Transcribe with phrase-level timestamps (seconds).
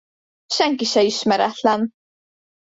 [0.53, 1.91] Senki se ismeretlen.